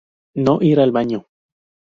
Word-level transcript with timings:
No 0.47 0.55
ir 0.69 0.79
al 0.85 0.91
baño. 0.91 1.27